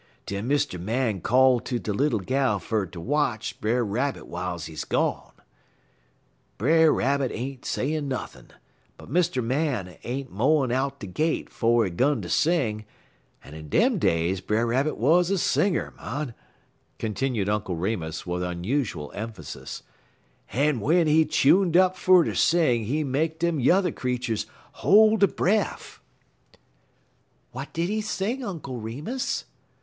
[0.25, 0.81] "Den Mr.
[0.81, 5.31] Man call to der Little Gal ter watch Brer Rabbit w'iles he gone.
[6.57, 8.47] "Brer Rabbit ain't sayin' nothin',
[8.97, 9.43] but Mr.
[9.43, 12.85] Man ain't mo'n out de gate 'fo' he 'gun ter sing;
[13.43, 16.33] en in dem days Brer Rabbit wuz a singer, mon,"
[16.97, 19.83] continued Uncle Remus, with unusual emphasis,
[20.51, 24.47] "en w'en he chuned up fer ter sing he make dem yuther creeturs
[24.81, 26.01] hol' der bref."
[27.51, 29.45] "What did he sing, Uncle Remus?"